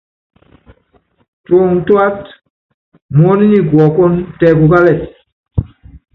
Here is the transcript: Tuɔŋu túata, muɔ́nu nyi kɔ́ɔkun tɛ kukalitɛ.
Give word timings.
Tuɔŋu 1.45 1.77
túata, 1.85 2.31
muɔ́nu 3.15 3.43
nyi 3.51 3.59
kɔ́ɔkun 3.69 4.13
tɛ 4.37 4.47
kukalitɛ. 4.57 5.05